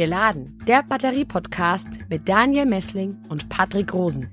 [0.00, 4.30] Geladen, der Batterie-Podcast mit Daniel Messling und Patrick Rosen.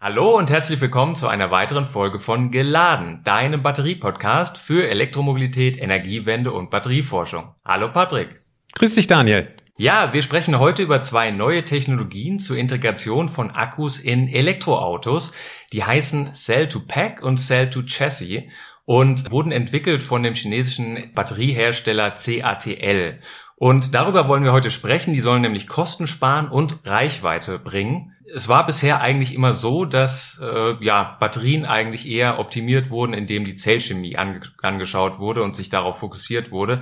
[0.00, 6.50] Hallo und herzlich willkommen zu einer weiteren Folge von Geladen, deinem Batterie-Podcast für Elektromobilität, Energiewende
[6.52, 7.54] und Batterieforschung.
[7.64, 8.49] Hallo Patrick.
[8.80, 9.46] Grüß dich, Daniel.
[9.76, 15.34] Ja, wir sprechen heute über zwei neue Technologien zur Integration von Akkus in Elektroautos.
[15.74, 18.44] Die heißen Cell-to-Pack und Cell-to-Chassis
[18.86, 23.18] und wurden entwickelt von dem chinesischen Batteriehersteller CATL.
[23.56, 25.12] Und darüber wollen wir heute sprechen.
[25.12, 30.40] Die sollen nämlich Kosten sparen und Reichweite bringen es war bisher eigentlich immer so, dass
[30.42, 35.68] äh, ja, Batterien eigentlich eher optimiert wurden, indem die Zellchemie ange angeschaut wurde und sich
[35.68, 36.80] darauf fokussiert wurde.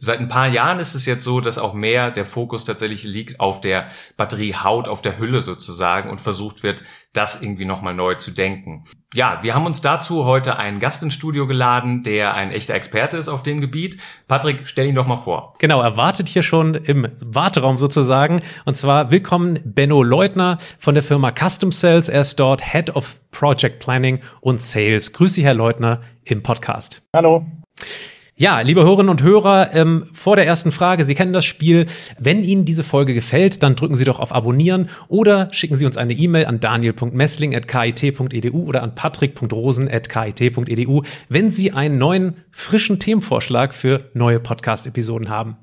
[0.00, 3.40] Seit ein paar Jahren ist es jetzt so, dass auch mehr der Fokus tatsächlich liegt
[3.40, 8.30] auf der Batteriehaut, auf der Hülle sozusagen und versucht wird, das irgendwie nochmal neu zu
[8.30, 8.84] denken.
[9.12, 13.16] Ja, wir haben uns dazu heute einen Gast ins Studio geladen, der ein echter Experte
[13.16, 13.98] ist auf dem Gebiet.
[14.28, 15.54] Patrick, stell ihn doch mal vor.
[15.58, 18.40] Genau, er wartet hier schon im Warteraum sozusagen.
[18.66, 22.08] Und zwar willkommen Benno Leutner von der Firma Custom Cells.
[22.08, 25.12] Er ist dort Head of Project Planning und Sales.
[25.12, 27.02] Grüße Sie, Herr Leutner, im Podcast.
[27.12, 27.44] Hallo.
[28.40, 31.86] Ja, liebe Hörerinnen und Hörer, ähm, vor der ersten Frage, Sie kennen das Spiel.
[32.20, 35.96] Wenn Ihnen diese Folge gefällt, dann drücken Sie doch auf Abonnieren oder schicken Sie uns
[35.96, 44.38] eine E-Mail an daniel.messling.kit.edu oder an patrick.rosen.kit.edu, wenn Sie einen neuen, frischen Themenvorschlag für neue
[44.38, 45.56] Podcast-Episoden haben.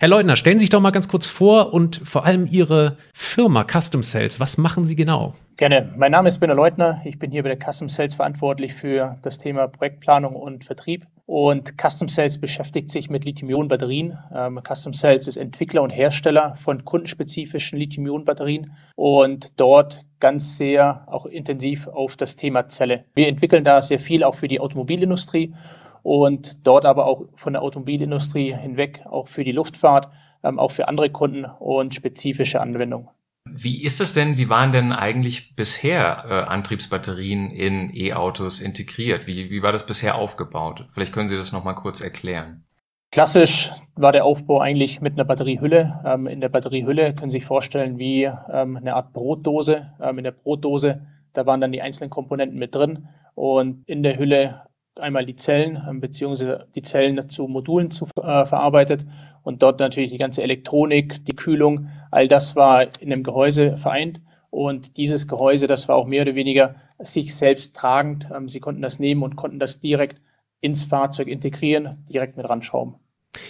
[0.00, 3.64] Herr Leutner, stellen Sie sich doch mal ganz kurz vor und vor allem Ihre Firma
[3.64, 4.40] Custom Sales.
[4.40, 5.34] Was machen Sie genau?
[5.56, 5.94] Gerne.
[5.96, 7.00] Mein Name ist Benno Leutner.
[7.04, 11.06] Ich bin hier bei der Custom Sales verantwortlich für das Thema Projektplanung und Vertrieb.
[11.30, 14.16] Und Custom Sales beschäftigt sich mit Lithium-Ionen-Batterien.
[14.34, 21.26] Ähm, Custom Sales ist Entwickler und Hersteller von kundenspezifischen Lithium-Ionen-Batterien und dort ganz sehr auch
[21.26, 23.04] intensiv auf das Thema Zelle.
[23.14, 25.54] Wir entwickeln da sehr viel auch für die Automobilindustrie
[26.02, 30.08] und dort aber auch von der Automobilindustrie hinweg auch für die Luftfahrt,
[30.42, 33.10] ähm, auch für andere Kunden und spezifische Anwendungen.
[33.52, 39.26] Wie ist es denn, wie waren denn eigentlich bisher äh, Antriebsbatterien in E-Autos integriert?
[39.26, 40.86] Wie, wie war das bisher aufgebaut?
[40.90, 42.64] Vielleicht können Sie das nochmal kurz erklären.
[43.10, 46.00] Klassisch war der Aufbau eigentlich mit einer Batteriehülle.
[46.04, 49.92] Ähm, in der Batteriehülle können Sie sich vorstellen wie ähm, eine Art Brotdose.
[50.00, 54.18] Ähm, in der Brotdose, da waren dann die einzelnen Komponenten mit drin und in der
[54.18, 54.62] Hülle
[54.98, 59.06] einmal die Zellen ähm, beziehungsweise die Zellen zu Modulen zu, äh, verarbeitet
[59.42, 64.20] und dort natürlich die ganze Elektronik, die Kühlung, all das war in einem Gehäuse vereint.
[64.50, 68.28] Und dieses Gehäuse, das war auch mehr oder weniger sich selbst tragend.
[68.34, 70.20] Ähm, sie konnten das nehmen und konnten das direkt
[70.60, 72.94] ins Fahrzeug integrieren, direkt mit ranschrauben.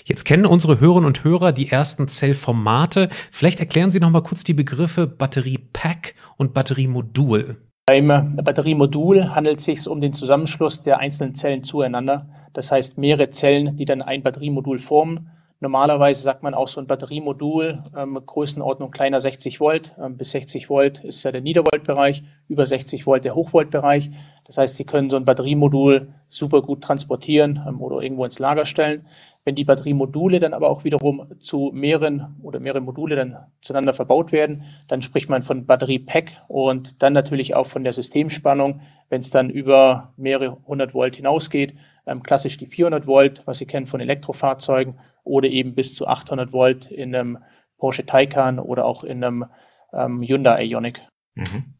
[0.05, 3.09] Jetzt kennen unsere Hörerinnen und Hörer die ersten Zellformate.
[3.31, 7.57] Vielleicht erklären Sie noch mal kurz die Begriffe Batteriepack und Batteriemodul.
[7.87, 12.29] Beim Batteriemodul handelt es sich um den Zusammenschluss der einzelnen Zellen zueinander.
[12.53, 15.31] Das heißt, mehrere Zellen, die dann ein Batteriemodul formen.
[15.61, 19.97] Normalerweise sagt man auch so ein Batteriemodul, ähm, Größenordnung kleiner 60 Volt.
[20.01, 24.11] Ähm, bis 60 Volt ist ja der Niedervoltbereich, über 60 Volt der Hochvoltbereich.
[24.49, 28.65] Das heißt, Sie können so ein Batteriemodul super gut transportieren ähm, oder irgendwo ins Lager
[28.65, 29.07] stellen.
[29.45, 34.33] Wenn die Batteriemodule dann aber auch wiederum zu mehreren oder mehrere Module dann zueinander verbaut
[34.33, 39.31] werden, dann spricht man von Batteriepack und dann natürlich auch von der Systemspannung, wenn es
[39.31, 41.75] dann über mehrere hundert Volt hinausgeht,
[42.07, 46.53] ähm, klassisch die 400 Volt, was Sie kennen von Elektrofahrzeugen, oder eben bis zu 800
[46.53, 47.39] Volt in einem
[47.77, 49.45] Porsche Taycan oder auch in einem
[49.93, 51.01] ähm, Hyundai Ioniq.
[51.35, 51.75] Mhm.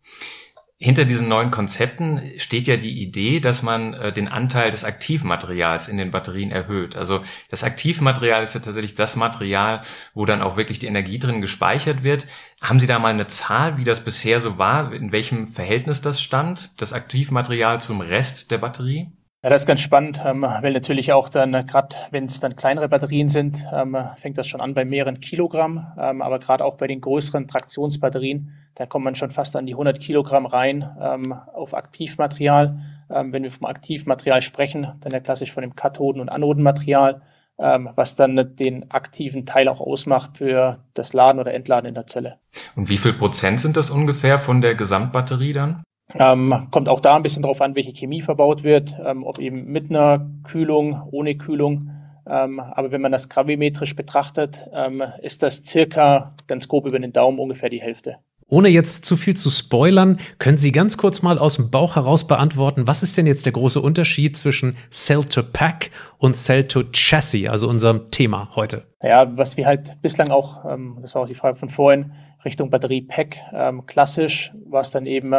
[0.81, 5.89] Hinter diesen neuen Konzepten steht ja die Idee, dass man äh, den Anteil des Aktivmaterials
[5.89, 6.95] in den Batterien erhöht.
[6.95, 9.81] Also das Aktivmaterial ist ja tatsächlich das Material,
[10.15, 12.29] wo dann auch wirklich die Energie drin gespeichert wird.
[12.61, 16.23] Haben Sie da mal eine Zahl, wie das bisher so war, in welchem Verhältnis das
[16.23, 19.11] stand, das Aktivmaterial zum Rest der Batterie?
[19.41, 22.57] Ja, das ist ganz spannend, ähm, weil natürlich auch dann, äh, gerade wenn es dann
[22.57, 25.87] kleinere Batterien sind, ähm, fängt das schon an bei mehreren Kilogramm.
[25.97, 29.75] Ähm, aber gerade auch bei den größeren Traktionsbatterien, da kommt man schon fast an die
[29.75, 32.81] 100 Kilogramm rein ähm, auf Aktivmaterial.
[33.11, 37.23] Ähm, wenn wir vom Aktivmaterial sprechen, dann ja klassisch von dem Kathoden- und Anodenmaterial,
[37.61, 42.09] ähm, was dann den aktiven Teil auch ausmacht für das Laden oder Entladen in der
[42.09, 42.39] Zelle.
[42.75, 45.85] Und wie viel Prozent sind das ungefähr von der Gesamtbatterie dann?
[46.15, 49.67] Ähm, kommt auch da ein bisschen drauf an, welche Chemie verbaut wird, ähm, ob eben
[49.67, 51.91] mit einer Kühlung, ohne Kühlung.
[52.27, 57.13] Ähm, aber wenn man das gravimetrisch betrachtet, ähm, ist das circa ganz grob über den
[57.13, 58.17] Daumen ungefähr die Hälfte.
[58.51, 62.27] Ohne jetzt zu viel zu spoilern, können Sie ganz kurz mal aus dem Bauch heraus
[62.27, 66.85] beantworten, was ist denn jetzt der große Unterschied zwischen Cell to Pack und Cell to
[66.93, 68.87] Chassis, also unserem Thema heute?
[69.03, 72.13] Ja, was wir halt bislang auch, ähm, das war auch die Frage von vorhin,
[72.43, 75.35] Richtung Batterie-Pack, ähm, klassisch war es dann eben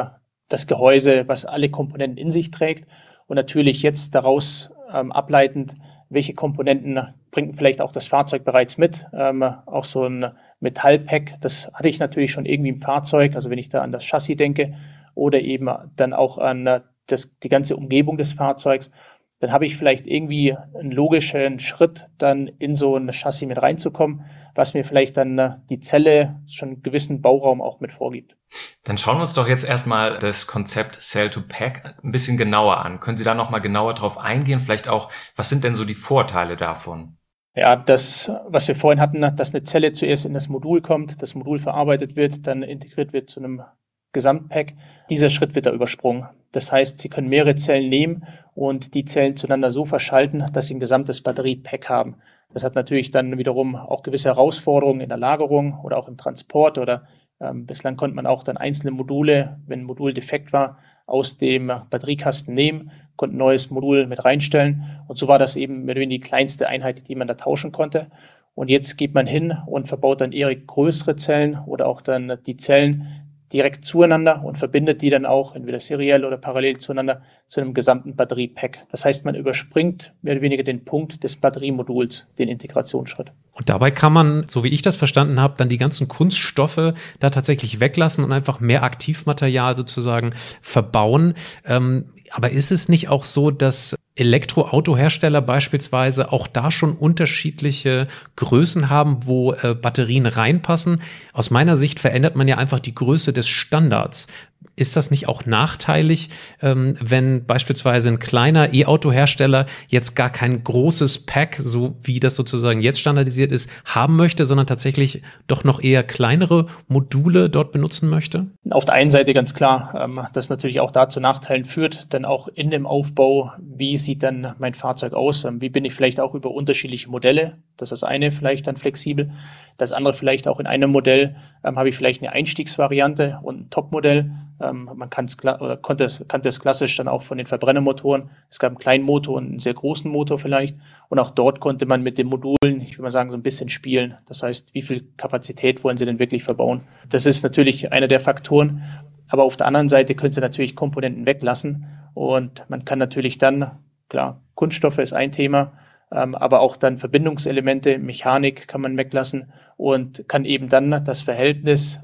[0.49, 2.87] das Gehäuse, was alle Komponenten in sich trägt
[3.27, 5.75] und natürlich jetzt daraus ähm, ableitend,
[6.09, 6.99] welche Komponenten
[7.31, 9.05] bringt vielleicht auch das Fahrzeug bereits mit.
[9.13, 13.59] Ähm, auch so ein Metallpack, das hatte ich natürlich schon irgendwie im Fahrzeug, also wenn
[13.59, 14.73] ich da an das Chassis denke
[15.13, 18.91] oder eben dann auch an das, die ganze Umgebung des Fahrzeugs,
[19.39, 24.25] dann habe ich vielleicht irgendwie einen logischen Schritt, dann in so ein Chassis mit reinzukommen,
[24.55, 28.35] was mir vielleicht dann die Zelle schon einen gewissen Bauraum auch mit vorgibt.
[28.83, 32.83] Dann schauen wir uns doch jetzt erstmal das Konzept Cell to Pack ein bisschen genauer
[32.83, 32.99] an.
[32.99, 34.59] Können Sie da nochmal genauer drauf eingehen?
[34.59, 37.17] Vielleicht auch, was sind denn so die Vorteile davon?
[37.55, 41.35] Ja, das, was wir vorhin hatten, dass eine Zelle zuerst in das Modul kommt, das
[41.35, 43.63] Modul verarbeitet wird, dann integriert wird zu einem
[44.11, 44.73] Gesamtpack.
[45.09, 46.27] Dieser Schritt wird da übersprungen.
[46.51, 48.25] Das heißt, Sie können mehrere Zellen nehmen
[48.55, 52.15] und die Zellen zueinander so verschalten, dass Sie ein gesamtes Batteriepack haben.
[52.51, 56.79] Das hat natürlich dann wiederum auch gewisse Herausforderungen in der Lagerung oder auch im Transport
[56.79, 57.07] oder
[57.39, 61.71] ähm, bislang konnte man auch dann einzelne Module, wenn ein Modul defekt war, aus dem
[61.89, 64.83] Batteriekasten nehmen, konnte ein neues Modul mit reinstellen.
[65.07, 67.71] Und so war das eben mehr oder weniger die kleinste Einheit, die man da tauschen
[67.71, 68.07] konnte.
[68.55, 72.57] Und jetzt geht man hin und verbaut dann eher größere Zellen oder auch dann die
[72.57, 77.73] Zellen, direkt zueinander und verbindet die dann auch entweder seriell oder parallel zueinander zu einem
[77.73, 78.85] gesamten Batteriepack.
[78.91, 83.31] Das heißt, man überspringt mehr oder weniger den Punkt des Batteriemoduls, den Integrationsschritt.
[83.53, 87.29] Und dabei kann man, so wie ich das verstanden habe, dann die ganzen Kunststoffe da
[87.29, 90.31] tatsächlich weglassen und einfach mehr Aktivmaterial sozusagen
[90.61, 91.33] verbauen.
[91.65, 98.89] Ähm, aber ist es nicht auch so, dass Elektroautohersteller beispielsweise auch da schon unterschiedliche Größen
[98.89, 101.01] haben, wo äh, Batterien reinpassen.
[101.33, 104.27] Aus meiner Sicht verändert man ja einfach die Größe des Standards.
[104.75, 106.29] Ist das nicht auch nachteilig,
[106.61, 112.81] ähm, wenn beispielsweise ein kleiner E-Auto-Hersteller jetzt gar kein großes Pack, so wie das sozusagen
[112.81, 118.47] jetzt standardisiert ist, haben möchte, sondern tatsächlich doch noch eher kleinere Module dort benutzen möchte?
[118.69, 122.25] Auf der einen Seite ganz klar, ähm, das natürlich auch da zu Nachteilen führt, denn
[122.25, 125.45] auch in dem Aufbau, wie sieht dann mein Fahrzeug aus?
[125.45, 127.57] Ähm, wie bin ich vielleicht auch über unterschiedliche Modelle?
[127.77, 129.31] Das ist das eine vielleicht dann flexibel.
[129.77, 134.31] Das andere vielleicht auch in einem Modell habe ich vielleicht eine Einstiegsvariante und ein Topmodell
[134.61, 138.29] ähm, man kann es oder konnte es, kannte es klassisch dann auch von den Verbrennermotoren.
[138.49, 140.77] Es gab einen kleinen Motor und einen sehr großen Motor vielleicht.
[141.09, 143.69] Und auch dort konnte man mit den Modulen, ich würde mal sagen, so ein bisschen
[143.69, 144.17] spielen.
[144.27, 146.81] Das heißt, wie viel Kapazität wollen Sie denn wirklich verbauen?
[147.09, 148.83] Das ist natürlich einer der Faktoren.
[149.29, 151.85] Aber auf der anderen Seite können Sie natürlich Komponenten weglassen.
[152.13, 153.71] Und man kann natürlich dann,
[154.09, 155.73] klar, Kunststoffe ist ein Thema,
[156.11, 162.01] ähm, aber auch dann Verbindungselemente, Mechanik kann man weglassen und kann eben dann das Verhältnis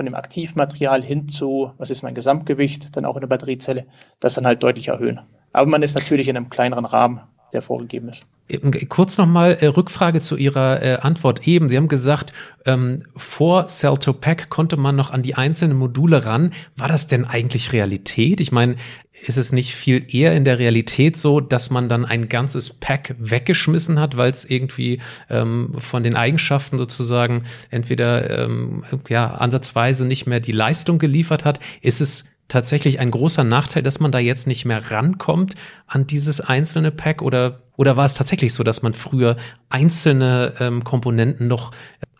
[0.00, 3.84] von dem Aktivmaterial hin zu, was ist mein Gesamtgewicht, dann auch in der Batteriezelle,
[4.18, 5.20] das dann halt deutlich erhöhen.
[5.52, 7.20] Aber man ist natürlich in einem kleineren Rahmen,
[7.52, 8.24] der vorgegeben ist.
[8.88, 11.68] Kurz nochmal äh, Rückfrage zu Ihrer äh, Antwort eben.
[11.68, 12.32] Sie haben gesagt,
[12.66, 16.52] ähm, vor Cell to Pack konnte man noch an die einzelnen Module ran.
[16.76, 18.40] War das denn eigentlich Realität?
[18.40, 18.76] Ich meine,
[19.22, 23.14] ist es nicht viel eher in der Realität so, dass man dann ein ganzes Pack
[23.18, 30.26] weggeschmissen hat, weil es irgendwie ähm, von den Eigenschaften sozusagen entweder ähm, ja ansatzweise nicht
[30.26, 31.60] mehr die Leistung geliefert hat?
[31.82, 35.54] Ist es tatsächlich ein großer Nachteil, dass man da jetzt nicht mehr rankommt
[35.86, 39.36] an dieses einzelne Pack oder oder war es tatsächlich so, dass man früher
[39.70, 41.70] einzelne ähm, Komponenten noch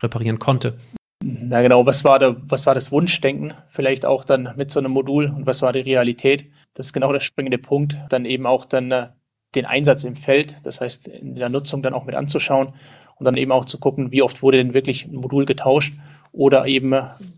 [0.02, 0.78] reparieren konnte?
[1.23, 3.52] Na genau, was war, der, was war das Wunschdenken?
[3.69, 6.47] Vielleicht auch dann mit so einem Modul und was war die Realität?
[6.73, 7.99] Das ist genau der springende Punkt.
[8.09, 9.09] Dann eben auch dann äh,
[9.54, 12.73] den Einsatz im Feld, das heißt in der Nutzung dann auch mit anzuschauen
[13.16, 15.93] und dann eben auch zu gucken, wie oft wurde denn wirklich ein Modul getauscht
[16.33, 16.95] oder eben,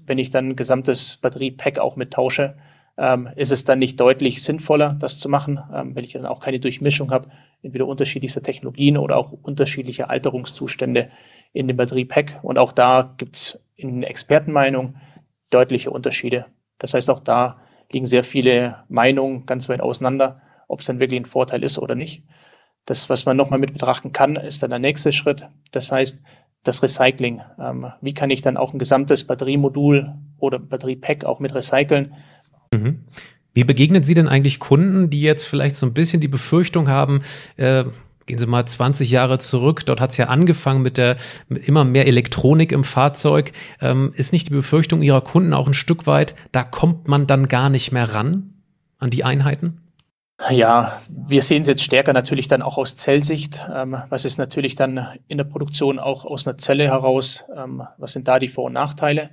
[0.06, 2.54] wenn ich dann ein gesamtes Batteriepack auch mit tausche,
[2.96, 6.40] ähm, ist es dann nicht deutlich sinnvoller, das zu machen, ähm, wenn ich dann auch
[6.40, 7.30] keine Durchmischung habe,
[7.62, 11.10] entweder unterschiedlichster Technologien oder auch unterschiedliche Alterungszustände
[11.52, 12.40] in dem Batteriepack.
[12.42, 14.96] Und auch da gibt es in Expertenmeinung
[15.50, 16.46] deutliche Unterschiede.
[16.78, 21.20] Das heißt, auch da liegen sehr viele Meinungen ganz weit auseinander, ob es dann wirklich
[21.20, 22.24] ein Vorteil ist oder nicht.
[22.86, 25.46] Das, was man nochmal mit betrachten kann, ist dann der nächste Schritt.
[25.70, 26.22] Das heißt,
[26.64, 27.42] das Recycling.
[27.58, 32.14] Ähm, wie kann ich dann auch ein gesamtes Batteriemodul oder Batteriepack auch mit recyceln?
[32.72, 33.04] Mhm.
[33.54, 37.20] Wie begegnen Sie denn eigentlich Kunden, die jetzt vielleicht so ein bisschen die Befürchtung haben,
[37.56, 37.84] äh,
[38.26, 39.84] Gehen Sie mal 20 Jahre zurück.
[39.84, 41.16] Dort hat es ja angefangen mit der
[41.48, 43.52] mit immer mehr Elektronik im Fahrzeug.
[43.80, 47.48] Ähm, ist nicht die Befürchtung Ihrer Kunden auch ein Stück weit, da kommt man dann
[47.48, 48.54] gar nicht mehr ran
[48.98, 49.80] an die Einheiten?
[50.50, 53.60] Ja, wir sehen es jetzt stärker natürlich dann auch aus Zellsicht.
[53.72, 57.44] Ähm, was ist natürlich dann in der Produktion auch aus einer Zelle heraus?
[57.56, 59.30] Ähm, was sind da die Vor- und Nachteile?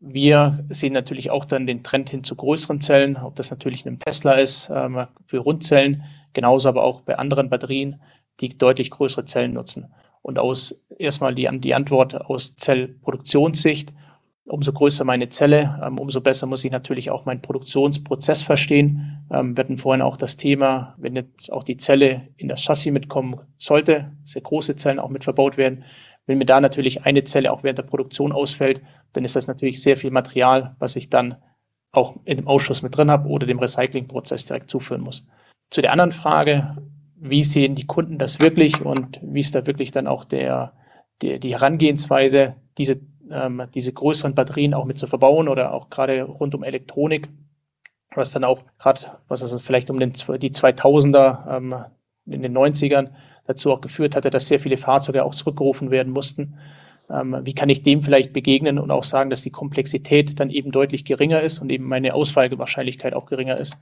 [0.00, 3.88] Wir sehen natürlich auch dann den Trend hin zu größeren Zellen, ob das natürlich in
[3.88, 8.00] einem Tesla ist ähm, für Rundzellen, genauso aber auch bei anderen Batterien,
[8.40, 9.92] die deutlich größere Zellen nutzen.
[10.22, 13.92] Und aus erstmal die, die Antwort aus Zellproduktionssicht,
[14.44, 19.24] umso größer meine Zelle, ähm, umso besser muss ich natürlich auch meinen Produktionsprozess verstehen.
[19.32, 22.92] Ähm, wir hatten vorhin auch das Thema, wenn jetzt auch die Zelle in das Chassis
[22.92, 25.84] mitkommen sollte, sehr große Zellen auch mit verbaut werden,
[26.26, 28.80] wenn mir da natürlich eine Zelle auch während der Produktion ausfällt,
[29.12, 31.36] dann ist das natürlich sehr viel Material, was ich dann
[31.92, 35.26] auch in dem Ausschuss mit drin habe oder dem Recyclingprozess direkt zuführen muss.
[35.70, 36.76] Zu der anderen Frage,
[37.16, 40.72] wie sehen die Kunden das wirklich und wie ist da wirklich dann auch der,
[41.20, 43.00] der die Herangehensweise, diese,
[43.30, 47.28] ähm, diese größeren Batterien auch mit zu verbauen oder auch gerade rund um Elektronik,
[48.14, 51.74] was dann auch gerade, was also vielleicht um den, die 2000er ähm,
[52.26, 53.10] in den 90ern
[53.46, 56.58] dazu auch geführt hatte, dass sehr viele Fahrzeuge auch zurückgerufen werden mussten.
[57.10, 60.70] Ähm, wie kann ich dem vielleicht begegnen und auch sagen, dass die Komplexität dann eben
[60.70, 63.78] deutlich geringer ist und eben meine Ausfallwahrscheinlichkeit auch geringer ist.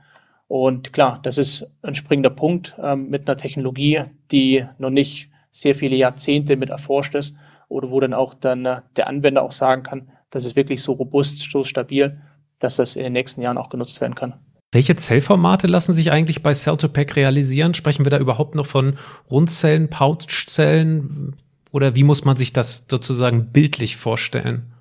[0.49, 4.03] Und klar, das ist ein springender Punkt ähm, mit einer Technologie,
[4.33, 7.37] die noch nicht sehr viele Jahrzehnte mit erforscht ist
[7.69, 10.93] oder wo dann auch dann äh, der Anwender auch sagen kann, das ist wirklich so
[10.93, 12.21] robust, so stabil,
[12.59, 14.35] dass das in den nächsten Jahren auch genutzt werden kann.
[14.73, 17.75] Welche Zellformate lassen sich eigentlich bei Cell-to-Pack realisieren?
[17.75, 18.97] Sprechen wir da überhaupt noch von
[19.29, 21.35] Rundzellen, Pouchzellen?
[21.73, 24.73] Oder wie muss man sich das sozusagen bildlich vorstellen?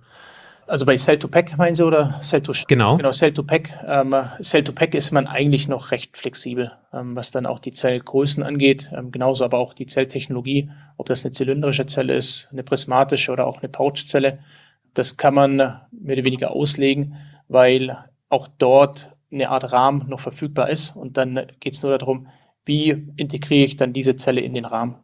[0.67, 2.97] Also bei Cell-to-Pack meinen Sie oder Cell-to Genau.
[2.97, 3.79] Genau, Cell-to-Pack.
[3.87, 8.91] Ähm, Cell-to-Pack ist man eigentlich noch recht flexibel, ähm, was dann auch die Zellgrößen angeht.
[8.95, 13.47] Ähm, genauso aber auch die Zelltechnologie, ob das eine zylindrische Zelle ist, eine prismatische oder
[13.47, 14.39] auch eine Pouchzelle.
[14.93, 15.81] Das kann man mehr
[16.13, 17.15] oder weniger auslegen,
[17.47, 17.97] weil
[18.29, 20.95] auch dort eine Art Rahmen noch verfügbar ist.
[20.95, 22.27] Und dann geht es nur darum,
[22.65, 24.95] wie integriere ich dann diese Zelle in den Rahmen.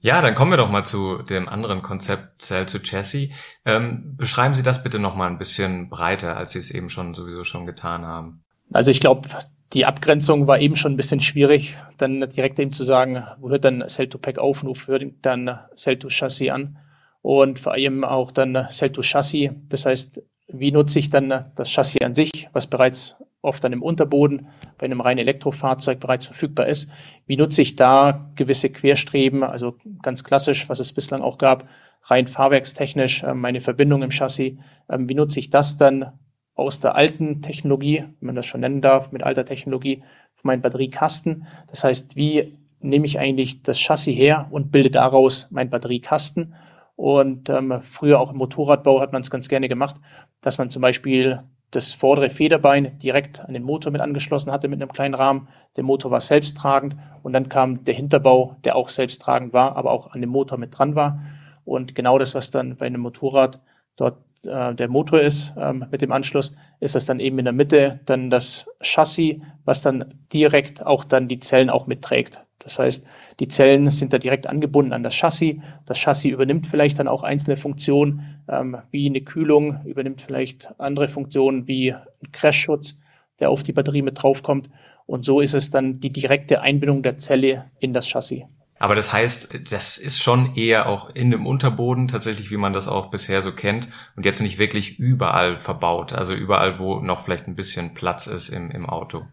[0.00, 3.30] Ja, dann kommen wir doch mal zu dem anderen Konzept Cell to Chassis.
[3.64, 7.14] Ähm, beschreiben Sie das bitte noch mal ein bisschen breiter, als Sie es eben schon
[7.14, 8.44] sowieso schon getan haben.
[8.72, 9.28] Also ich glaube,
[9.72, 13.64] die Abgrenzung war eben schon ein bisschen schwierig, dann direkt eben zu sagen, wo hört
[13.64, 16.78] dann Cell to Pack auf und wo hört dann Cell to Chassis an
[17.20, 19.50] und vor allem auch dann Cell to Chassis.
[19.68, 23.82] Das heißt, wie nutze ich dann das Chassis an sich, was bereits oft dann im
[23.82, 26.90] Unterboden bei einem reinen Elektrofahrzeug bereits verfügbar ist?
[27.26, 31.68] Wie nutze ich da gewisse Querstreben, also ganz klassisch, was es bislang auch gab,
[32.04, 34.54] rein fahrwerkstechnisch, äh, meine Verbindung im Chassis?
[34.90, 36.12] Ähm, wie nutze ich das dann
[36.54, 40.02] aus der alten Technologie, wenn man das schon nennen darf, mit alter Technologie,
[40.32, 41.46] für meinen Batteriekasten?
[41.68, 46.54] Das heißt, wie nehme ich eigentlich das Chassis her und bilde daraus meinen Batteriekasten?
[46.98, 49.94] Und ähm, früher auch im Motorradbau hat man es ganz gerne gemacht,
[50.40, 54.82] dass man zum Beispiel das vordere Federbein direkt an den Motor mit angeschlossen hatte mit
[54.82, 55.46] einem kleinen Rahmen.
[55.76, 60.10] Der Motor war selbsttragend und dann kam der Hinterbau, der auch selbsttragend war, aber auch
[60.10, 61.20] an dem Motor mit dran war.
[61.64, 63.60] Und genau das, was dann bei einem Motorrad
[63.94, 67.54] dort äh, der Motor ist ähm, mit dem Anschluss, ist das dann eben in der
[67.54, 72.42] Mitte dann das Chassis, was dann direkt auch dann die Zellen auch mitträgt.
[72.58, 73.06] Das heißt,
[73.40, 75.56] die Zellen sind da direkt angebunden an das Chassis.
[75.86, 81.08] Das Chassis übernimmt vielleicht dann auch einzelne Funktionen, ähm, wie eine Kühlung, übernimmt vielleicht andere
[81.08, 82.98] Funktionen wie ein Crashschutz,
[83.38, 84.68] der auf die Batterie mit draufkommt.
[85.06, 88.42] Und so ist es dann die direkte Einbindung der Zelle in das Chassis.
[88.80, 92.86] Aber das heißt, das ist schon eher auch in dem Unterboden tatsächlich, wie man das
[92.86, 96.12] auch bisher so kennt und jetzt nicht wirklich überall verbaut.
[96.12, 99.24] Also überall, wo noch vielleicht ein bisschen Platz ist im, im Auto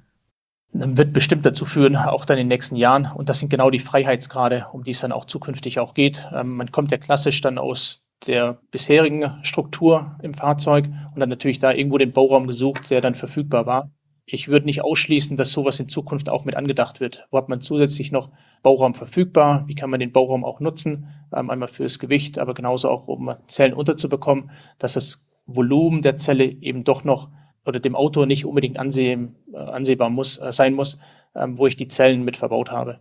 [0.78, 3.10] wird bestimmt dazu führen, auch dann in den nächsten Jahren.
[3.14, 6.28] Und das sind genau die Freiheitsgrade, um die es dann auch zukünftig auch geht.
[6.34, 11.60] Ähm, man kommt ja klassisch dann aus der bisherigen Struktur im Fahrzeug und dann natürlich
[11.60, 13.92] da irgendwo den Bauraum gesucht, der dann verfügbar war.
[14.26, 17.28] Ich würde nicht ausschließen, dass sowas in Zukunft auch mit angedacht wird.
[17.30, 18.32] Wo hat man zusätzlich noch
[18.64, 19.64] Bauraum verfügbar?
[19.68, 21.08] Wie kann man den Bauraum auch nutzen?
[21.34, 26.46] Ähm, einmal fürs Gewicht, aber genauso auch, um Zellen unterzubekommen, dass das Volumen der Zelle
[26.46, 27.30] eben doch noch
[27.66, 31.00] oder dem Auto nicht unbedingt ansehen, äh, ansehbar muss, äh, sein muss,
[31.36, 33.00] ähm, wo ich die Zellen mit verbaut habe.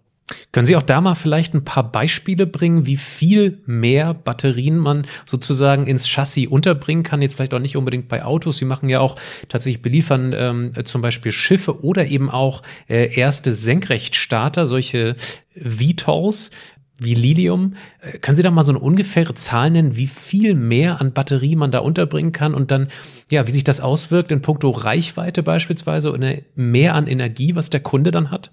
[0.52, 5.06] Können Sie auch da mal vielleicht ein paar Beispiele bringen, wie viel mehr Batterien man
[5.26, 7.20] sozusagen ins Chassis unterbringen kann?
[7.20, 8.58] Jetzt vielleicht auch nicht unbedingt bei Autos.
[8.58, 9.16] Sie machen ja auch
[9.48, 15.16] tatsächlich beliefern ähm, zum Beispiel Schiffe oder eben auch äh, erste Senkrechtstarter, solche
[15.56, 16.50] VTOLs
[16.98, 17.74] wie Lilium.
[18.00, 21.56] Äh, können Sie da mal so eine ungefähre Zahl nennen, wie viel mehr an Batterie
[21.56, 22.88] man da unterbringen kann und dann,
[23.30, 27.80] ja, wie sich das auswirkt in puncto Reichweite beispielsweise oder mehr an Energie, was der
[27.80, 28.52] Kunde dann hat?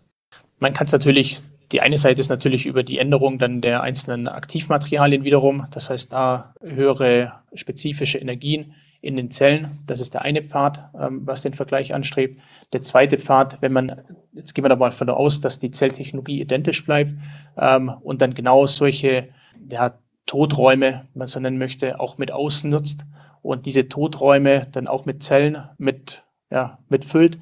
[0.59, 1.39] Man kann es natürlich,
[1.71, 6.11] die eine Seite ist natürlich über die Änderung dann der einzelnen Aktivmaterialien wiederum, das heißt
[6.11, 9.79] da höhere spezifische Energien in den Zellen.
[9.87, 12.39] Das ist der eine Pfad, ähm, was den Vergleich anstrebt.
[12.71, 14.01] Der zweite Pfad, wenn man,
[14.33, 17.13] jetzt gehen wir da mal davon aus, dass die Zelltechnologie identisch bleibt
[17.57, 19.29] ähm, und dann genau solche
[19.69, 19.95] ja,
[20.27, 23.05] Todräume, wenn man so nennen möchte, auch mit ausnutzt
[23.41, 27.39] und diese Toträume dann auch mit Zellen mit, ja, mitfüllt,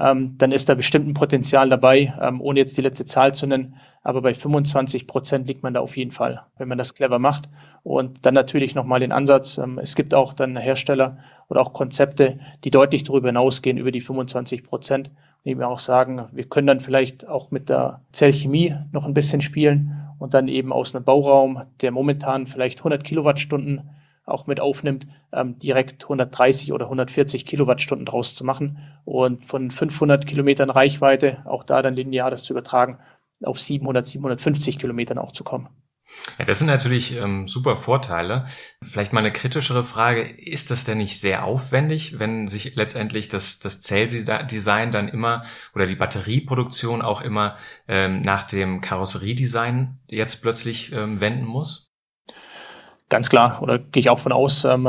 [0.00, 3.46] ähm, dann ist da bestimmt ein Potenzial dabei, ähm, ohne jetzt die letzte Zahl zu
[3.46, 3.76] nennen.
[4.02, 7.48] Aber bei 25 Prozent liegt man da auf jeden Fall, wenn man das clever macht.
[7.82, 9.58] Und dann natürlich nochmal den Ansatz.
[9.58, 14.00] Ähm, es gibt auch dann Hersteller oder auch Konzepte, die deutlich darüber hinausgehen, über die
[14.00, 15.10] 25 Prozent.
[15.44, 19.42] Und eben auch sagen, wir können dann vielleicht auch mit der Zellchemie noch ein bisschen
[19.42, 23.90] spielen und dann eben aus einem Bauraum, der momentan vielleicht 100 Kilowattstunden
[24.30, 30.26] auch mit aufnimmt, ähm, direkt 130 oder 140 Kilowattstunden draus zu machen und von 500
[30.26, 32.98] Kilometern Reichweite, auch da dann linear das zu übertragen,
[33.42, 35.68] auf 700, 750 Kilometern auch zu kommen.
[36.38, 38.44] Ja, das sind natürlich ähm, super Vorteile.
[38.82, 40.22] Vielleicht mal eine kritischere Frage.
[40.22, 45.44] Ist das denn nicht sehr aufwendig, wenn sich letztendlich das, das Zelldesign dann immer
[45.74, 47.56] oder die Batterieproduktion auch immer
[47.86, 51.89] ähm, nach dem Karosseriedesign jetzt plötzlich ähm, wenden muss?
[53.10, 54.64] Ganz klar, oder gehe ich auch von aus.
[54.64, 54.88] Ähm,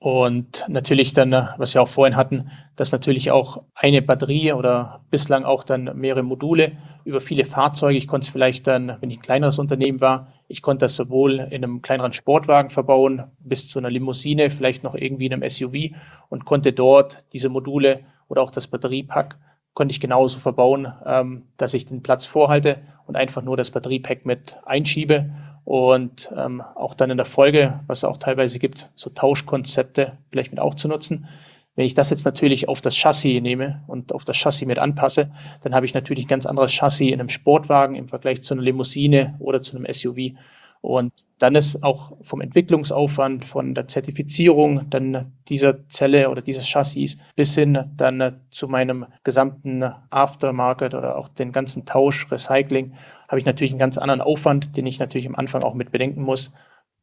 [0.00, 5.04] und natürlich dann, äh, was wir auch vorhin hatten, dass natürlich auch eine Batterie oder
[5.10, 6.72] bislang auch dann mehrere Module
[7.04, 7.96] über viele Fahrzeuge.
[7.96, 11.38] Ich konnte es vielleicht dann, wenn ich ein kleineres Unternehmen war, ich konnte das sowohl
[11.38, 15.94] in einem kleineren Sportwagen verbauen, bis zu einer Limousine, vielleicht noch irgendwie in einem SUV
[16.30, 19.38] und konnte dort diese Module oder auch das Batteriepack
[19.74, 24.26] konnte ich genauso verbauen, ähm, dass ich den Platz vorhalte und einfach nur das Batteriepack
[24.26, 25.30] mit einschiebe
[25.64, 30.50] und ähm, auch dann in der Folge, was es auch teilweise gibt, so Tauschkonzepte vielleicht
[30.50, 31.28] mit auch zu nutzen.
[31.74, 35.30] Wenn ich das jetzt natürlich auf das Chassis nehme und auf das Chassis mit anpasse,
[35.62, 38.62] dann habe ich natürlich ein ganz anderes Chassis in einem Sportwagen im Vergleich zu einer
[38.62, 40.36] Limousine oder zu einem SUV.
[40.82, 47.18] Und dann ist auch vom Entwicklungsaufwand, von der Zertifizierung dann dieser Zelle oder dieses Chassis
[47.36, 52.94] bis hin dann zu meinem gesamten Aftermarket oder auch den ganzen Tausch, Recycling,
[53.32, 56.20] habe ich natürlich einen ganz anderen Aufwand, den ich natürlich am Anfang auch mit bedenken
[56.20, 56.52] muss.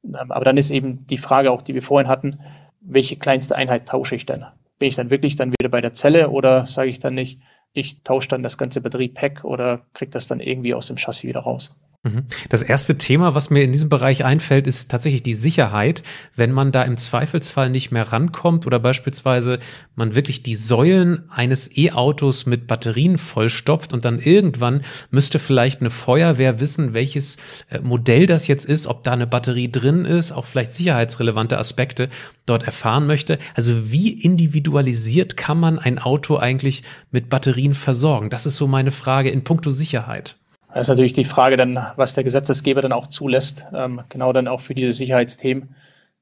[0.05, 2.39] Ähm, aber dann ist eben die Frage auch, die wir vorhin hatten,
[2.81, 4.45] welche kleinste Einheit tausche ich denn?
[4.77, 7.41] Bin ich dann wirklich dann wieder bei der Zelle oder sage ich dann nicht,
[7.74, 11.41] ich tausche dann das ganze Batteriepack oder kriege das dann irgendwie aus dem Chassis wieder
[11.41, 11.75] raus?
[12.03, 12.27] Mhm.
[12.48, 16.01] Das erste Thema, was mir in diesem Bereich einfällt, ist tatsächlich die Sicherheit.
[16.33, 19.59] Wenn man da im Zweifelsfall nicht mehr rankommt oder beispielsweise
[19.96, 25.90] man wirklich die Säulen eines E-Autos mit Batterien vollstopft und dann irgendwann müsste vielleicht eine
[25.90, 27.35] Feuerwehr wissen, welches
[27.70, 32.07] äh, Modell das jetzt ist, ob da eine Batterie drin ist, auch vielleicht sicherheitsrelevante Aspekte
[32.46, 33.40] dort erfahren möchte.
[33.55, 38.29] Also wie individualisiert kann man ein Auto eigentlich mit Batterien versorgen?
[38.29, 40.38] Das ist so meine Frage in puncto Sicherheit.
[40.74, 44.48] Das ist natürlich die Frage dann, was der Gesetzesgeber dann auch zulässt, ähm, genau dann
[44.48, 45.75] auch für diese Sicherheitsthemen.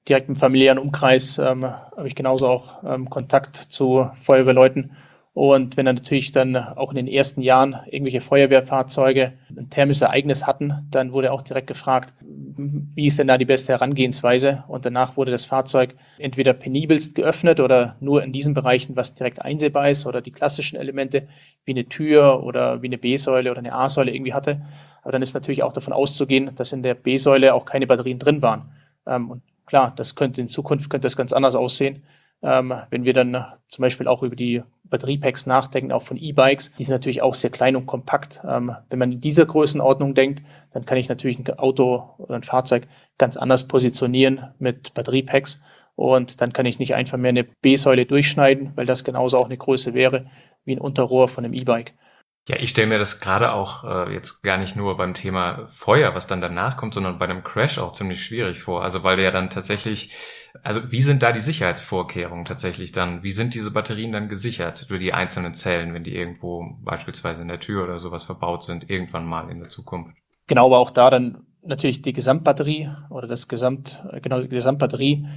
[0.08, 4.92] Direkt im familiären Umkreis ähm, habe ich genauso auch ähm, Kontakt zu Feuerwehrleuten
[5.38, 10.48] und wenn dann natürlich dann auch in den ersten Jahren irgendwelche Feuerwehrfahrzeuge ein thermisches Ereignis
[10.48, 14.64] hatten, dann wurde auch direkt gefragt, wie ist denn da die beste Herangehensweise?
[14.68, 19.40] Und danach wurde das Fahrzeug entweder penibelst geöffnet oder nur in diesen Bereichen, was direkt
[19.40, 21.28] einsehbar ist oder die klassischen Elemente
[21.66, 24.66] wie eine Tür oder wie eine B-Säule oder eine A-Säule irgendwie hatte.
[25.04, 28.42] Aber dann ist natürlich auch davon auszugehen, dass in der B-Säule auch keine Batterien drin
[28.42, 28.72] waren.
[29.06, 32.02] Ähm, und klar, das könnte in Zukunft könnte das ganz anders aussehen.
[32.42, 36.84] Ähm, wenn wir dann zum Beispiel auch über die Batteriepacks nachdenken, auch von E-Bikes, die
[36.84, 38.42] sind natürlich auch sehr klein und kompakt.
[38.48, 40.42] Ähm, wenn man in dieser Größenordnung denkt,
[40.74, 45.62] dann kann ich natürlich ein Auto oder ein Fahrzeug ganz anders positionieren mit Batteriepacks.
[45.96, 49.58] Und dann kann ich nicht einfach mehr eine B-Säule durchschneiden, weil das genauso auch eine
[49.58, 50.28] Größe wäre
[50.64, 51.94] wie ein Unterrohr von einem E-Bike.
[52.48, 56.16] Ja, ich stelle mir das gerade auch äh, jetzt gar nicht nur beim Thema Feuer,
[56.16, 58.84] was dann danach kommt, sondern bei einem Crash auch ziemlich schwierig vor.
[58.84, 60.16] Also weil ja dann tatsächlich,
[60.64, 63.22] also wie sind da die Sicherheitsvorkehrungen tatsächlich dann?
[63.22, 67.50] Wie sind diese Batterien dann gesichert durch die einzelnen Zellen, wenn die irgendwo beispielsweise in
[67.50, 70.16] der Tür oder sowas verbaut sind, irgendwann mal in der Zukunft?
[70.48, 75.28] Genau, aber auch da dann natürlich die Gesamtbatterie oder das Gesamt, äh, genau die Gesamtbatterie,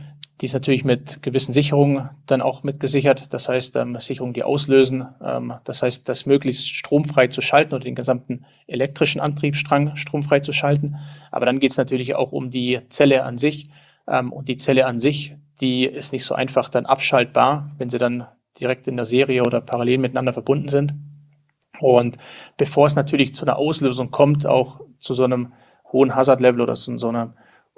[0.40, 3.32] die ist natürlich mit gewissen Sicherungen dann auch mitgesichert.
[3.34, 5.06] Das heißt, ähm, Sicherungen, die auslösen.
[5.22, 10.52] Ähm, das heißt, das möglichst stromfrei zu schalten oder den gesamten elektrischen Antriebsstrang stromfrei zu
[10.52, 10.96] schalten.
[11.30, 13.68] Aber dann geht es natürlich auch um die Zelle an sich.
[14.08, 17.98] Ähm, und die Zelle an sich, die ist nicht so einfach dann abschaltbar, wenn sie
[17.98, 18.26] dann
[18.58, 20.94] direkt in der Serie oder parallel miteinander verbunden sind.
[21.80, 22.16] Und
[22.56, 25.52] bevor es natürlich zu einer Auslösung kommt, auch zu so einem
[25.92, 27.34] hohen Hazard-Level oder so, so einem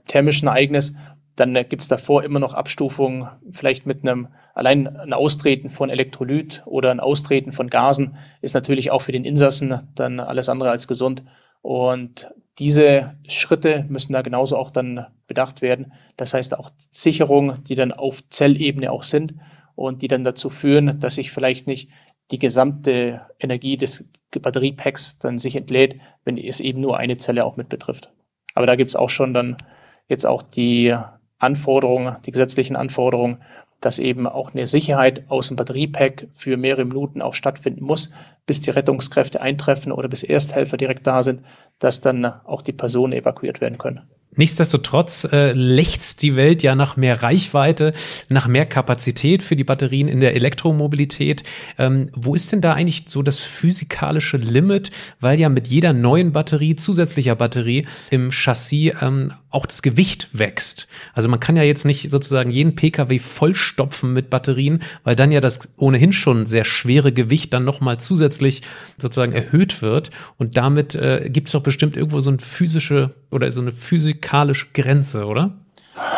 [0.06, 0.94] thermischen Ereignis,
[1.36, 6.62] dann gibt es davor immer noch Abstufungen, vielleicht mit einem allein ein Austreten von Elektrolyt
[6.66, 10.88] oder ein Austreten von Gasen ist natürlich auch für den Insassen dann alles andere als
[10.88, 11.22] gesund.
[11.62, 15.92] Und diese Schritte müssen da genauso auch dann bedacht werden.
[16.16, 19.34] Das heißt auch Sicherungen, die dann auf Zellebene auch sind
[19.74, 21.88] und die dann dazu führen, dass ich vielleicht nicht
[22.32, 27.56] die gesamte Energie des Batteriepacks dann sich entlädt, wenn es eben nur eine Zelle auch
[27.56, 28.10] mit betrifft.
[28.54, 29.56] Aber da gibt es auch schon dann
[30.08, 30.96] jetzt auch die
[31.38, 33.42] Anforderungen, die gesetzlichen Anforderungen,
[33.80, 38.12] dass eben auch eine Sicherheit aus dem Batteriepack für mehrere Minuten auch stattfinden muss,
[38.46, 41.44] bis die Rettungskräfte eintreffen oder bis Ersthelfer direkt da sind,
[41.80, 44.08] dass dann auch die Personen evakuiert werden können.
[44.34, 47.92] Nichtsdestotrotz äh, lechzt die Welt ja nach mehr Reichweite,
[48.30, 51.42] nach mehr Kapazität für die Batterien in der Elektromobilität.
[51.78, 54.90] Ähm, wo ist denn da eigentlich so das physikalische Limit?
[55.20, 60.88] Weil ja mit jeder neuen Batterie, zusätzlicher Batterie im Chassis ähm, auch das Gewicht wächst.
[61.12, 65.42] Also man kann ja jetzt nicht sozusagen jeden Pkw vollstopfen mit Batterien, weil dann ja
[65.42, 68.62] das ohnehin schon sehr schwere Gewicht dann nochmal zusätzlich
[68.96, 70.10] sozusagen erhöht wird.
[70.38, 74.21] Und damit äh, gibt es doch bestimmt irgendwo so eine physische oder so eine Physik
[74.22, 75.52] physikalische Grenze, oder?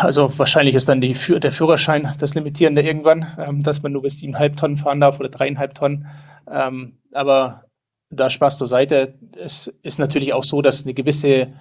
[0.01, 4.21] Also wahrscheinlich ist dann die, der Führerschein das Limitierende irgendwann, ähm, dass man nur bis
[4.21, 6.07] siebeneinhalb Tonnen fahren darf oder dreieinhalb Tonnen.
[6.51, 7.65] Ähm, aber
[8.11, 11.53] da Spaß zur Seite, es ist natürlich auch so, dass eine gewisse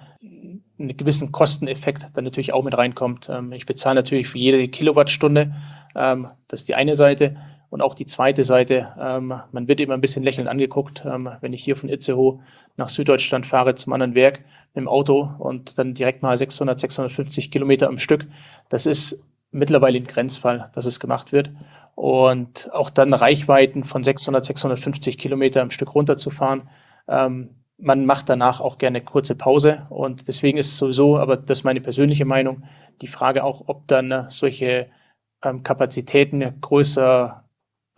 [0.76, 3.28] einen gewissen Kosteneffekt dann natürlich auch mit reinkommt.
[3.28, 5.54] Ähm, ich bezahle natürlich für jede Kilowattstunde,
[5.94, 7.36] ähm, das ist die eine Seite.
[7.74, 11.52] Und auch die zweite Seite, ähm, man wird immer ein bisschen lächelnd angeguckt, ähm, wenn
[11.52, 12.38] ich hier von Itzehoe
[12.76, 17.50] nach Süddeutschland fahre zum anderen Werk mit dem Auto und dann direkt mal 600, 650
[17.50, 18.26] Kilometer am Stück.
[18.68, 21.50] Das ist mittlerweile ein Grenzfall, dass es gemacht wird.
[21.96, 26.68] Und auch dann Reichweiten von 600, 650 Kilometer am Stück runterzufahren.
[27.08, 31.58] Ähm, man macht danach auch gerne kurze Pause und deswegen ist es sowieso, aber das
[31.58, 32.62] ist meine persönliche Meinung,
[33.00, 34.86] die Frage auch, ob dann solche
[35.42, 37.43] ähm, Kapazitäten größer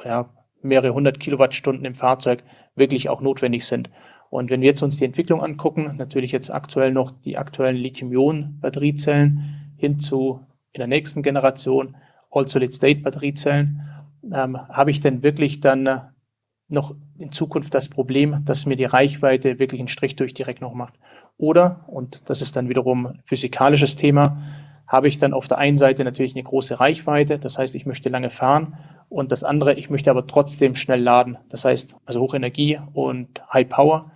[0.04, 0.28] ja,
[0.62, 2.42] mehrere hundert Kilowattstunden im Fahrzeug
[2.74, 3.90] wirklich auch notwendig sind.
[4.30, 9.74] Und wenn wir jetzt uns die Entwicklung angucken, natürlich jetzt aktuell noch die aktuellen Lithium-Ionen-Batteriezellen
[9.76, 10.40] hin zu
[10.72, 11.96] in der nächsten Generation
[12.30, 13.80] All-Solid-State-Batteriezellen,
[14.32, 16.00] ähm, habe ich denn wirklich dann äh,
[16.68, 20.76] noch in Zukunft das Problem, dass mir die Reichweite wirklich einen Strich durch die Rechnung
[20.76, 20.94] macht.
[21.38, 24.42] Oder, und das ist dann wiederum ein physikalisches Thema,
[24.86, 28.08] habe ich dann auf der einen Seite natürlich eine große Reichweite, das heißt, ich möchte
[28.08, 28.76] lange fahren
[29.08, 31.38] und das andere, ich möchte aber trotzdem schnell laden.
[31.48, 34.10] Das heißt, also Hochenergie und High Power,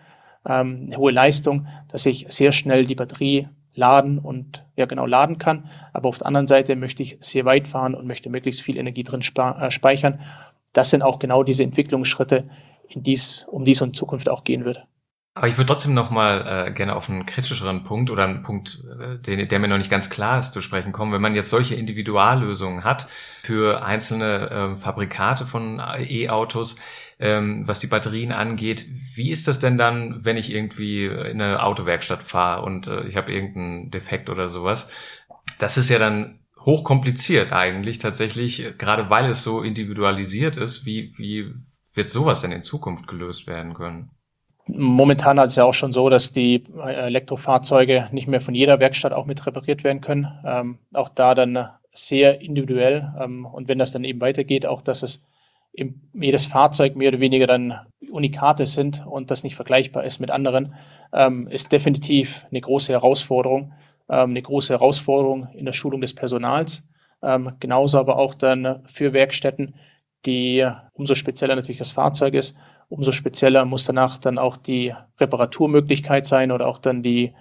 [0.47, 5.39] ähm, eine hohe Leistung, dass ich sehr schnell die Batterie laden und ja genau laden
[5.39, 5.69] kann.
[5.93, 9.05] Aber auf der anderen Seite möchte ich sehr weit fahren und möchte möglichst viel Energie
[9.05, 10.21] drin äh, speichern.
[10.73, 12.49] Das sind auch genau diese Entwicklungsschritte,
[12.89, 14.85] in dies, um die es in Zukunft auch gehen wird.
[15.41, 18.85] Aber ich würde trotzdem noch mal äh, gerne auf einen kritischeren Punkt oder einen Punkt,
[19.01, 21.15] äh, den, der mir noch nicht ganz klar ist, zu sprechen kommen.
[21.15, 23.09] Wenn man jetzt solche Individuallösungen hat
[23.43, 26.77] für einzelne äh, Fabrikate von E-Autos,
[27.19, 31.63] ähm, was die Batterien angeht, wie ist das denn dann, wenn ich irgendwie in eine
[31.63, 34.91] Autowerkstatt fahre und äh, ich habe irgendeinen Defekt oder sowas?
[35.59, 40.85] Das ist ja dann hochkompliziert eigentlich tatsächlich, gerade weil es so individualisiert ist.
[40.85, 41.55] Wie, wie
[41.95, 44.11] wird sowas denn in Zukunft gelöst werden können?
[44.77, 48.81] Momentan ist es ja auch schon so, dass die äh, Elektrofahrzeuge nicht mehr von jeder
[48.81, 50.29] Werkstatt auch mit repariert werden können.
[50.45, 53.13] Ähm, auch da dann sehr individuell.
[53.21, 55.25] Ähm, und wenn das dann eben weitergeht, auch dass es
[55.73, 57.75] im, jedes Fahrzeug mehr oder weniger dann
[58.11, 60.75] Unikate sind und das nicht vergleichbar ist mit anderen,
[61.13, 63.73] ähm, ist definitiv eine große Herausforderung.
[64.09, 66.85] Ähm, eine große Herausforderung in der Schulung des Personals.
[67.23, 69.75] Ähm, genauso aber auch dann für Werkstätten,
[70.27, 72.59] die umso spezieller natürlich das Fahrzeug ist,
[72.91, 77.33] umso spezieller muss danach dann auch die Reparaturmöglichkeit sein oder auch dann die,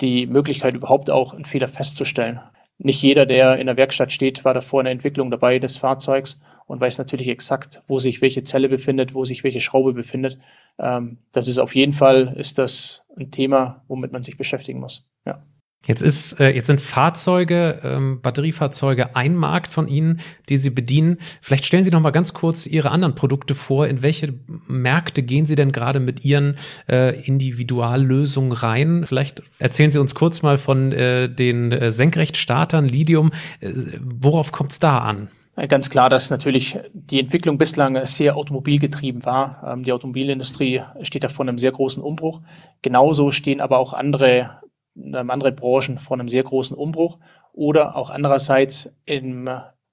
[0.00, 2.40] die Möglichkeit überhaupt auch einen Fehler festzustellen.
[2.76, 6.40] Nicht jeder, der in der Werkstatt steht, war davor in der Entwicklung dabei des Fahrzeugs
[6.66, 10.38] und weiß natürlich exakt, wo sich welche Zelle befindet, wo sich welche Schraube befindet.
[10.78, 15.06] Ähm, das ist auf jeden Fall ist das ein Thema, womit man sich beschäftigen muss.
[15.24, 15.42] Ja.
[15.86, 21.16] Jetzt ist, äh, jetzt sind Fahrzeuge, ähm, Batteriefahrzeuge ein Markt von Ihnen, die Sie bedienen.
[21.40, 23.86] Vielleicht stellen Sie noch mal ganz kurz Ihre anderen Produkte vor.
[23.86, 24.34] In welche
[24.68, 29.04] Märkte gehen Sie denn gerade mit Ihren äh, Individuallösungen rein?
[29.06, 33.30] Vielleicht erzählen Sie uns kurz mal von äh, den äh, Senkrechtstartern Lidium.
[33.60, 35.28] Äh, worauf kommt es da an?
[35.68, 39.62] Ganz klar, dass natürlich die Entwicklung bislang sehr automobilgetrieben war.
[39.66, 42.40] Ähm, die Automobilindustrie steht da vor einem sehr großen Umbruch.
[42.82, 44.60] Genauso stehen aber auch andere
[44.96, 47.18] andere Branchen vor einem sehr großen Umbruch
[47.52, 49.48] oder auch andererseits im,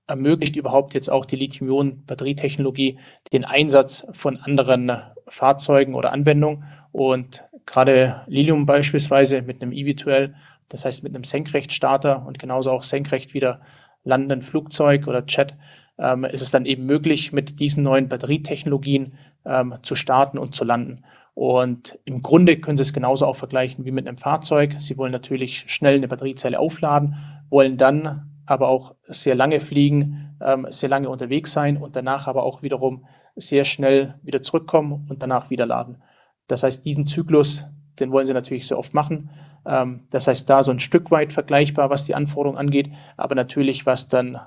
[0.08, 3.00] ermöglicht überhaupt jetzt auch die Lithium-Ionen-Batterietechnologie
[3.34, 4.92] den Einsatz von anderen
[5.28, 6.64] Fahrzeugen oder Anwendungen.
[6.92, 10.34] Und gerade Lilium beispielsweise mit einem eVTOL,
[10.70, 13.62] das heißt mit einem Senkrechtstarter und genauso auch senkrecht wieder
[14.04, 15.56] landenden Flugzeug oder Jet,
[16.00, 20.64] ähm, ist es dann eben möglich, mit diesen neuen Batterietechnologien ähm, zu starten und zu
[20.64, 21.04] landen.
[21.38, 24.78] Und im Grunde können Sie es genauso auch vergleichen wie mit einem Fahrzeug.
[24.80, 27.16] Sie wollen natürlich schnell eine Batteriezelle aufladen,
[27.52, 32.42] wollen dann aber auch sehr lange fliegen, ähm, sehr lange unterwegs sein und danach aber
[32.42, 36.02] auch wiederum sehr schnell wieder zurückkommen und danach wieder laden.
[36.48, 37.66] Das heißt, diesen Zyklus,
[38.00, 39.30] den wollen sie natürlich sehr oft machen.
[39.64, 43.86] Ähm, das heißt, da so ein Stück weit vergleichbar, was die Anforderungen angeht, aber natürlich,
[43.86, 44.40] was dann,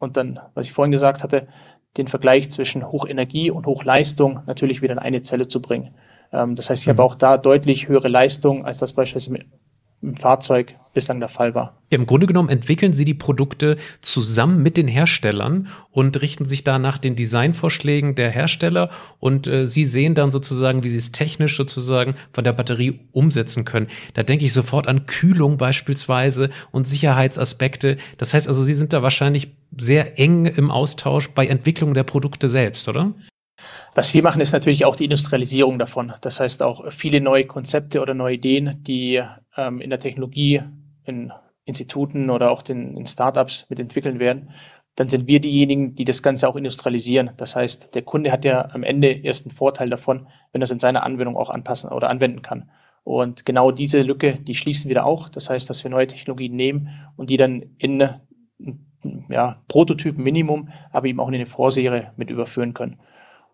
[0.00, 1.46] und dann, was ich vorhin gesagt hatte,
[1.96, 5.94] den Vergleich zwischen Hochenergie und Hochleistung natürlich wieder in eine Zelle zu bringen.
[6.36, 7.06] Ähm, das heißt, ich habe mhm.
[7.06, 9.44] auch da deutlich höhere Leistung, als das beispielsweise
[10.02, 11.82] im Fahrzeug bislang der Fall war.
[11.90, 16.64] Ja, Im Grunde genommen entwickeln Sie die Produkte zusammen mit den Herstellern und richten sich
[16.64, 21.12] da nach den Designvorschlägen der Hersteller und äh, Sie sehen dann sozusagen, wie Sie es
[21.12, 23.88] technisch sozusagen von der Batterie umsetzen können.
[24.14, 27.96] Da denke ich sofort an Kühlung beispielsweise und Sicherheitsaspekte.
[28.18, 32.48] Das heißt also, Sie sind da wahrscheinlich sehr eng im Austausch bei Entwicklung der Produkte
[32.48, 33.14] selbst, oder?
[33.94, 36.12] Was wir machen, ist natürlich auch die Industrialisierung davon.
[36.20, 39.22] Das heißt auch viele neue Konzepte oder neue Ideen, die
[39.56, 40.62] ähm, in der Technologie,
[41.04, 41.32] in
[41.64, 44.50] Instituten oder auch den, in Startups mit entwickeln werden.
[44.94, 47.32] Dann sind wir diejenigen, die das Ganze auch industrialisieren.
[47.36, 50.70] Das heißt, der Kunde hat ja am Ende erst einen Vorteil davon, wenn er es
[50.70, 52.70] in seiner Anwendung auch anpassen oder anwenden kann.
[53.04, 55.28] Und genau diese Lücke, die schließen wir da auch.
[55.28, 58.08] Das heißt, dass wir neue Technologien nehmen und die dann in
[59.28, 62.98] ja, Prototypen Minimum, aber eben auch in eine Vorserie mit überführen können.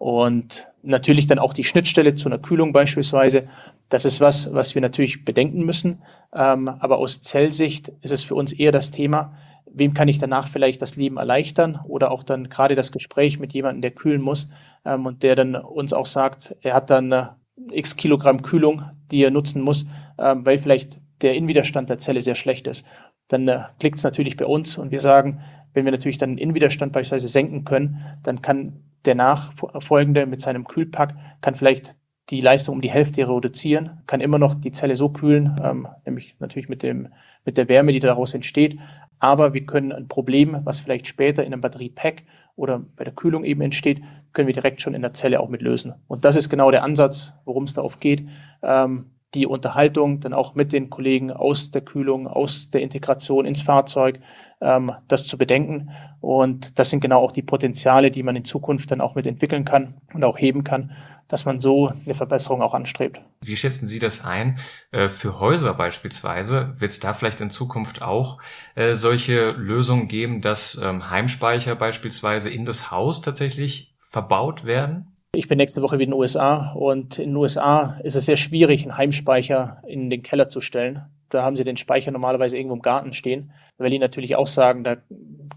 [0.02, 3.46] Und natürlich dann auch die Schnittstelle zu einer Kühlung beispielsweise.
[3.88, 6.02] Das ist was, was wir natürlich bedenken müssen.
[6.34, 10.48] Ähm, aber aus Zellsicht ist es für uns eher das Thema, wem kann ich danach
[10.48, 14.50] vielleicht das Leben erleichtern oder auch dann gerade das Gespräch mit jemandem, der kühlen muss
[14.84, 17.26] ähm, und der dann uns auch sagt, er hat dann äh,
[17.70, 19.86] x Kilogramm Kühlung, die er nutzen muss,
[20.18, 22.84] ähm, weil vielleicht der Innenwiderstand der Zelle sehr schlecht ist.
[23.28, 25.42] Dann äh, klickt es natürlich bei uns und wir sagen,
[25.74, 30.64] wenn wir natürlich dann den Innenwiderstand beispielsweise senken können, dann kann der nachfolgende mit seinem
[30.64, 31.96] Kühlpack kann vielleicht
[32.30, 36.36] die Leistung um die Hälfte reduzieren, kann immer noch die Zelle so kühlen, ähm, nämlich
[36.38, 37.08] natürlich mit, dem,
[37.44, 38.78] mit der Wärme, die daraus entsteht.
[39.18, 42.22] Aber wir können ein Problem, was vielleicht später in einem Batteriepack
[42.56, 45.62] oder bei der Kühlung eben entsteht, können wir direkt schon in der Zelle auch mit
[45.62, 45.94] lösen.
[46.08, 48.26] Und das ist genau der Ansatz, worum es darauf geht.
[48.62, 53.62] Ähm, die Unterhaltung dann auch mit den Kollegen aus der Kühlung, aus der Integration ins
[53.62, 54.20] Fahrzeug,
[54.62, 55.90] ähm, das zu bedenken.
[56.20, 59.64] Und das sind genau auch die Potenziale, die man in Zukunft dann auch mit entwickeln
[59.64, 60.92] kann und auch heben kann,
[61.28, 63.20] dass man so eine Verbesserung auch anstrebt.
[63.40, 64.58] Wie schätzen Sie das ein?
[64.90, 68.38] Äh, für Häuser beispielsweise wird es da vielleicht in Zukunft auch
[68.74, 75.16] äh, solche Lösungen geben, dass ähm, Heimspeicher beispielsweise in das Haus tatsächlich verbaut werden?
[75.34, 78.36] Ich bin nächste Woche wieder in den USA und in den USA ist es sehr
[78.36, 81.06] schwierig, einen Heimspeicher in den Keller zu stellen.
[81.30, 84.96] Da haben sie den Speicher normalerweise irgendwo im Garten stehen, die natürlich auch sagen, da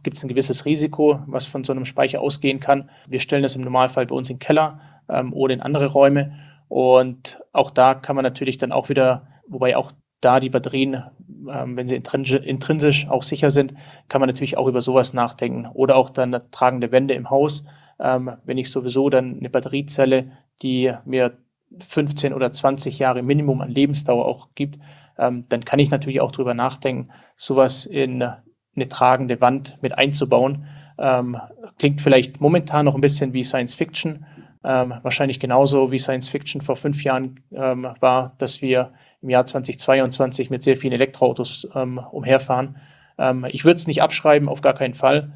[0.03, 2.89] gibt es ein gewisses Risiko, was von so einem Speicher ausgehen kann.
[3.07, 6.33] Wir stellen das im Normalfall bei uns in den Keller ähm, oder in andere Räume.
[6.67, 11.03] Und auch da kann man natürlich dann auch wieder, wobei auch da die Batterien,
[11.51, 13.73] ähm, wenn sie intrinsisch auch sicher sind,
[14.09, 15.67] kann man natürlich auch über sowas nachdenken.
[15.67, 17.65] Oder auch dann tragende Wände im Haus
[17.99, 21.37] ähm, wenn ich sowieso dann eine Batteriezelle, die mir
[21.79, 24.79] 15 oder 20 Jahre Minimum an Lebensdauer auch gibt,
[25.17, 30.67] ähm, dann kann ich natürlich auch drüber nachdenken, sowas in eine tragende Wand mit einzubauen.
[30.97, 31.37] Ähm,
[31.77, 34.25] klingt vielleicht momentan noch ein bisschen wie Science Fiction,
[34.63, 39.45] ähm, wahrscheinlich genauso wie Science Fiction vor fünf Jahren ähm, war, dass wir im Jahr
[39.45, 42.77] 2022 mit sehr vielen Elektroautos ähm, umherfahren.
[43.17, 45.31] Ähm, ich würde es nicht abschreiben, auf gar keinen Fall,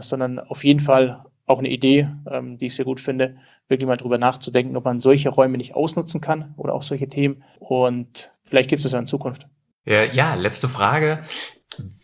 [0.00, 3.36] sondern auf jeden Fall auch eine Idee, ähm, die ich sehr gut finde,
[3.70, 7.44] wirklich mal drüber nachzudenken, ob man solche Räume nicht ausnutzen kann oder auch solche Themen.
[7.58, 9.46] Und vielleicht gibt es das ja in Zukunft.
[9.84, 11.20] Ja, ja, letzte Frage.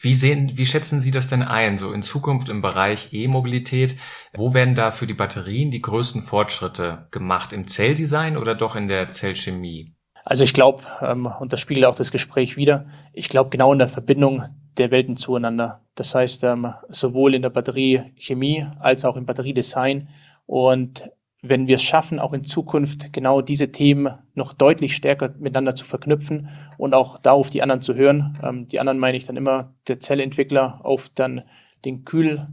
[0.00, 3.96] Wie sehen, wie schätzen Sie das denn ein, so in Zukunft im Bereich E-Mobilität?
[4.34, 7.52] Wo werden da für die Batterien die größten Fortschritte gemacht?
[7.52, 9.92] Im Zelldesign oder doch in der Zellchemie?
[10.24, 13.78] Also ich glaube, ähm, und das spiegelt auch das Gespräch wieder, ich glaube genau in
[13.78, 14.44] der Verbindung
[14.76, 15.80] der Welten zueinander.
[15.94, 20.08] Das heißt, ähm, sowohl in der Batteriechemie als auch im Batteriedesign.
[20.46, 21.10] Und
[21.48, 25.86] wenn wir es schaffen, auch in Zukunft genau diese Themen noch deutlich stärker miteinander zu
[25.86, 29.74] verknüpfen und auch darauf die anderen zu hören, ähm, die anderen meine ich dann immer
[29.88, 31.42] der Zellentwickler auf dann
[31.84, 32.46] den Kühl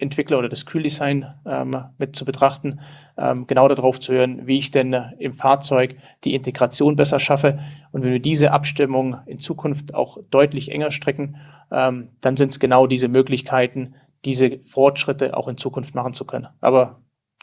[0.00, 2.80] Entwickler oder das Kühldesign ähm, mit zu betrachten,
[3.16, 7.60] ähm, genau darauf zu hören, wie ich denn im Fahrzeug die Integration besser schaffe.
[7.92, 11.36] Und wenn wir diese Abstimmung in Zukunft auch deutlich enger strecken,
[11.70, 16.48] ähm, dann sind es genau diese Möglichkeiten, diese Fortschritte auch in Zukunft machen zu können.
[16.60, 17.00] Aber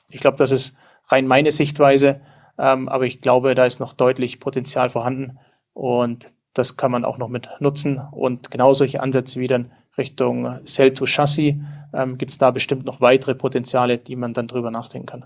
[0.10, 2.22] ich glaube, das ist rein meine Sichtweise.
[2.58, 5.40] Ähm, aber ich glaube, da ist noch deutlich Potenzial vorhanden.
[5.74, 8.00] Und das kann man auch noch mit nutzen.
[8.12, 11.56] Und genau solche Ansätze wie dann Richtung Cell-to-Chassis
[11.94, 15.26] ähm, gibt es da bestimmt noch weitere Potenziale, die man dann drüber nachdenken kann.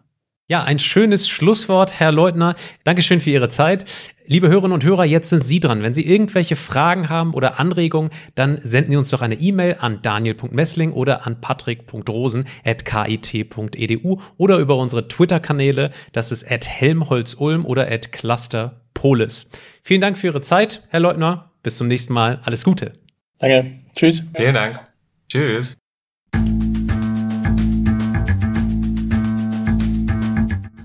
[0.52, 2.56] Ja, ein schönes Schlusswort, Herr Leutner.
[2.84, 3.86] Dankeschön für Ihre Zeit.
[4.26, 5.82] Liebe Hörerinnen und Hörer, jetzt sind Sie dran.
[5.82, 10.02] Wenn Sie irgendwelche Fragen haben oder Anregungen, dann senden Sie uns doch eine E-Mail an
[10.02, 15.92] daniel.messling oder an patrick.rosen.kit.edu oder über unsere Twitter-Kanäle.
[16.12, 19.48] Das ist at helmholtzulm oder at cluster Polis.
[19.84, 21.54] Vielen Dank für Ihre Zeit, Herr Leutner.
[21.64, 22.42] Bis zum nächsten Mal.
[22.44, 22.92] Alles Gute.
[23.40, 23.80] Danke.
[23.96, 24.26] Tschüss.
[24.36, 24.82] Vielen Dank.
[25.30, 25.78] Tschüss.